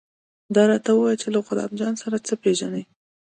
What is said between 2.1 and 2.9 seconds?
څه پېژنې.